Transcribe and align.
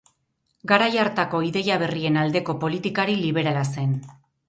Garai 0.71 0.87
hartako 1.03 1.43
ideia 1.49 1.79
berrien 1.85 2.19
aldeko 2.25 2.59
politikari 2.67 3.23
liberala 3.23 3.71
zen. 3.79 3.99